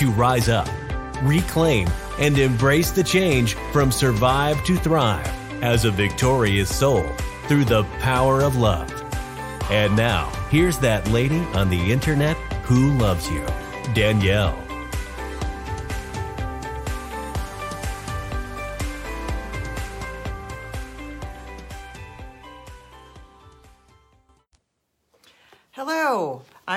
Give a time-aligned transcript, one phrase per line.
[0.00, 0.66] to rise up,
[1.22, 1.86] reclaim,
[2.18, 5.28] and embrace the change from survive to thrive
[5.62, 7.06] as a victorious soul
[7.48, 8.90] through the power of love.
[9.70, 13.44] And now, here's that lady on the internet who loves you,
[13.92, 14.69] Danielle.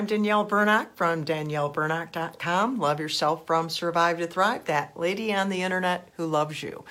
[0.00, 2.78] I'm Danielle Bernock from daniellebernock.com.
[2.78, 6.86] Love yourself from Survive to Thrive, that lady on the internet who loves you.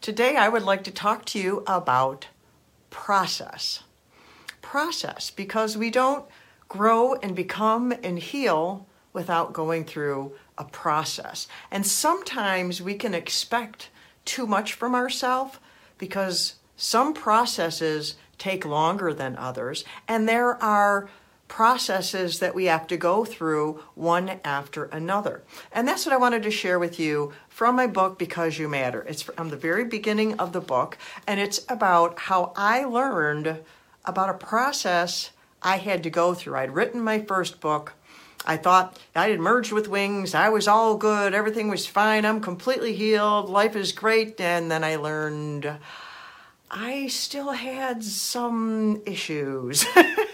[0.00, 2.28] Today, I would like to talk to you about
[2.88, 3.82] process.
[4.62, 6.24] Process, because we don't
[6.66, 11.46] grow and become and heal without going through a process.
[11.70, 13.90] And sometimes we can expect
[14.24, 15.58] too much from ourselves
[15.98, 21.10] because some processes take longer than others, and there are
[21.48, 25.42] processes that we have to go through one after another.
[25.72, 29.02] And that's what I wanted to share with you from my book, Because You Matter.
[29.08, 33.60] It's from the very beginning of the book, and it's about how I learned
[34.04, 35.30] about a process
[35.62, 36.56] I had to go through.
[36.56, 37.94] I'd written my first book.
[38.46, 40.34] I thought I had merged with wings.
[40.34, 41.32] I was all good.
[41.32, 42.26] Everything was fine.
[42.26, 43.48] I'm completely healed.
[43.48, 44.38] Life is great.
[44.38, 45.78] And then I learned
[46.70, 49.86] I still had some issues.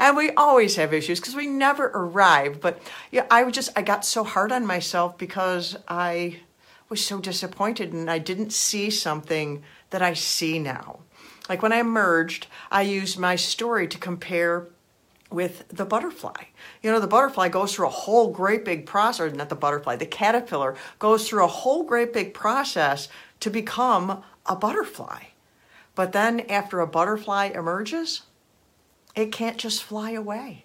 [0.00, 2.60] and we always have issues because we never arrive.
[2.60, 2.80] But
[3.12, 6.40] yeah, I just I got so hard on myself because I
[6.88, 11.00] was so disappointed and I didn't see something that I see now.
[11.48, 14.66] Like when I emerged, I used my story to compare
[15.30, 16.44] with the butterfly.
[16.82, 20.06] You know, the butterfly goes through a whole great big process, not the butterfly, the
[20.06, 23.08] caterpillar goes through a whole great big process
[23.40, 25.24] to become a butterfly.
[25.94, 28.22] But then after a butterfly emerges,
[29.14, 30.64] it can't just fly away.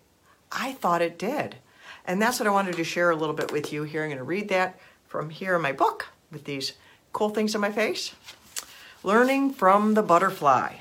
[0.51, 1.56] I thought it did.
[2.06, 4.03] And that's what I wanted to share a little bit with you here.
[4.03, 6.73] I'm going to read that from here in my book with these
[7.13, 8.13] cool things on my face.
[9.03, 10.73] Learning from the butterfly.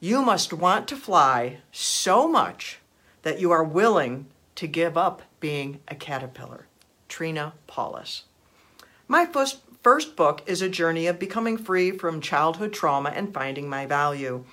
[0.00, 2.78] You must want to fly so much
[3.22, 6.66] that you are willing to give up being a caterpillar.
[7.08, 8.24] Trina Paulus.
[9.08, 13.68] My first, first book is a journey of becoming free from childhood trauma and finding
[13.68, 14.44] my value.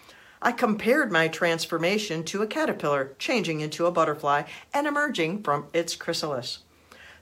[0.42, 4.44] I compared my transformation to a caterpillar changing into a butterfly
[4.74, 6.60] and emerging from its chrysalis.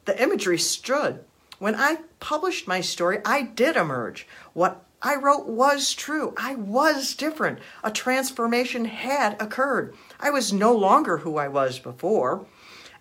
[0.06, 1.24] The imagery stood.
[1.58, 4.28] When I published my story, I did emerge.
[4.54, 6.34] What I wrote was true.
[6.38, 7.60] I was different.
[7.84, 9.96] A transformation had occurred.
[10.20, 12.46] I was no longer who I was before.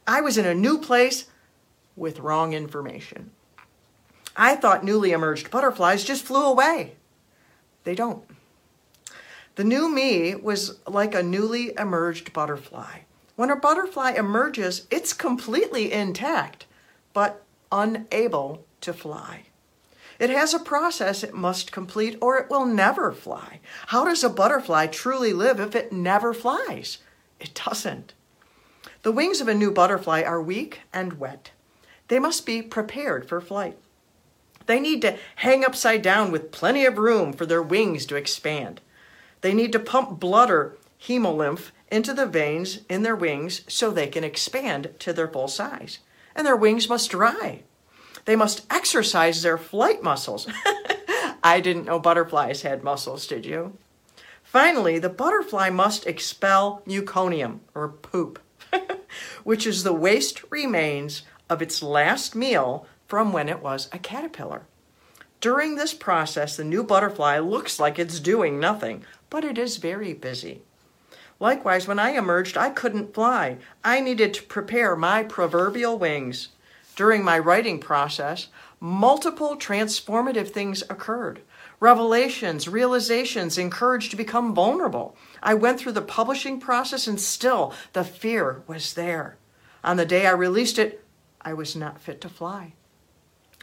[0.07, 1.27] I was in a new place
[1.97, 3.31] with wrong information.
[4.37, 6.95] I thought newly emerged butterflies just flew away.
[7.85, 8.25] They don't.
[9.57, 13.01] The new me was like a newly emerged butterfly.
[13.37, 16.67] When a butterfly emerges, it's completely intact,
[17.13, 19.45] but unable to fly.
[20.19, 23.61] It has a process it must complete or it will never fly.
[23.89, 26.99] How does a butterfly truly live if it never flies?
[27.41, 28.13] It doesn't.
[29.03, 31.51] The wings of a new butterfly are weak and wet.
[32.09, 33.77] They must be prepared for flight.
[34.67, 38.81] They need to hang upside down with plenty of room for their wings to expand.
[39.44, 44.06] They need to pump blood or hemolymph into the veins in their wings so they
[44.06, 45.99] can expand to their full size.
[46.34, 47.60] And their wings must dry.
[48.25, 50.47] They must exercise their flight muscles.
[51.44, 53.76] I didn't know butterflies had muscles, did you?
[54.43, 58.38] Finally, the butterfly must expel meconium, or poop,
[59.44, 61.20] which is the waste remains
[61.50, 64.62] of its last meal from when it was a caterpillar.
[65.43, 69.05] During this process, the new butterfly looks like it's doing nothing,
[69.35, 70.63] but it is very busy.
[71.41, 73.57] Likewise, when I emerged, I couldn't fly.
[73.83, 76.51] I needed to prepare my proverbial wings.
[76.95, 78.47] During my writing process,
[78.79, 81.41] multiple transformative things occurred.
[81.81, 85.17] Revelations, realizations encouraged to become vulnerable.
[85.43, 89.37] I went through the publishing process and still the fear was there.
[89.83, 91.05] On the day I released it,
[91.43, 92.75] I was not fit to fly.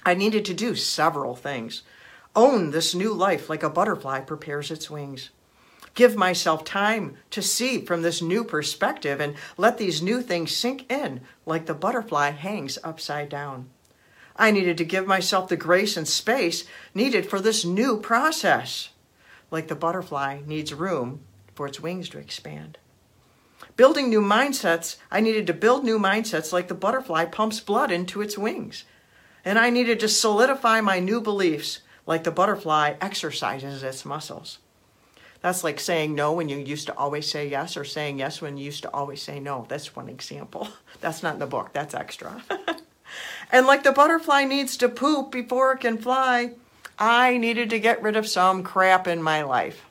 [0.06, 1.84] I needed to do several things.
[2.36, 5.30] Own this new life like a butterfly prepares its wings.
[5.94, 10.90] Give myself time to see from this new perspective and let these new things sink
[10.92, 13.70] in like the butterfly hangs upside down.
[14.38, 16.64] I needed to give myself the grace and space
[16.96, 18.90] needed for this new process,
[19.52, 21.22] like the butterfly needs room
[21.54, 22.78] for its wings to expand.
[23.76, 28.22] Building new mindsets, I needed to build new mindsets like the butterfly pumps blood into
[28.22, 28.86] its wings.
[29.44, 34.60] And I needed to solidify my new beliefs like the butterfly exercises its muscles.
[35.42, 38.58] That's like saying no when you used to always say yes, or saying yes when
[38.58, 39.66] you used to always say no.
[39.68, 40.68] That's one example.
[41.02, 42.44] That's not in the book, that's extra.
[43.52, 46.52] and like the butterfly needs to poop before it can fly,
[47.00, 49.84] I needed to get rid of some crap in my life.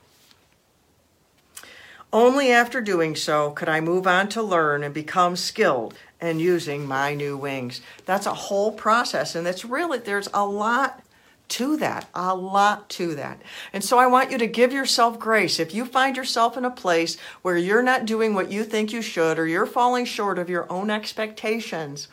[2.13, 6.87] Only after doing so could I move on to learn and become skilled in using
[6.87, 7.81] my new wings.
[8.07, 11.03] That's a whole process, and it's really, there's a lot
[11.51, 13.41] to that, a lot to that.
[13.73, 15.61] And so I want you to give yourself grace.
[15.61, 19.03] If you find yourself in a place where you're not doing what you think you
[19.03, 22.09] should or you're falling short of your own expectations,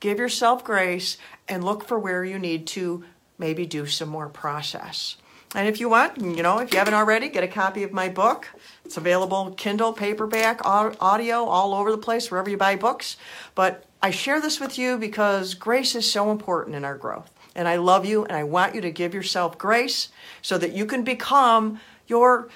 [0.00, 1.18] give yourself grace
[1.48, 3.04] and look for where you need to
[3.38, 5.16] maybe do some more process.
[5.54, 8.08] And if you want, you know, if you haven't already, get a copy of my
[8.08, 8.48] book.
[8.84, 13.16] It's available Kindle, paperback, audio, all over the place, wherever you buy books.
[13.54, 17.30] But I share this with you because grace is so important in our growth.
[17.56, 20.10] And I love you and I want you to give yourself grace
[20.42, 22.50] so that you can become your,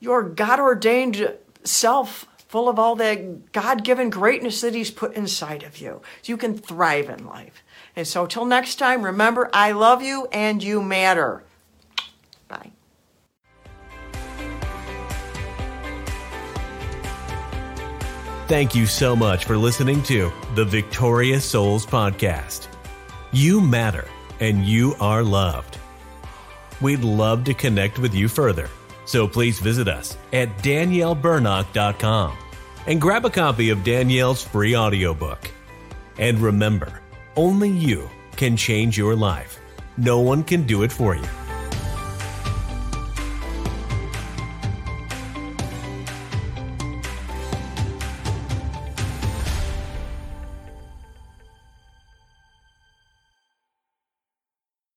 [0.00, 1.32] your God ordained
[1.64, 6.02] self full of all that God given greatness that He's put inside of you.
[6.22, 7.64] So you can thrive in life.
[7.96, 11.42] And so, till next time, remember, I love you and you matter.
[12.46, 12.72] Bye.
[18.46, 22.68] Thank you so much for listening to the Victorious Souls Podcast.
[23.32, 24.06] You matter
[24.44, 25.78] and you are loved.
[26.82, 28.68] We'd love to connect with you further,
[29.06, 32.36] so please visit us at daniellebernock.com
[32.86, 35.50] and grab a copy of Danielle's free audiobook.
[36.18, 37.00] And remember,
[37.36, 39.58] only you can change your life.
[39.96, 41.43] No one can do it for you.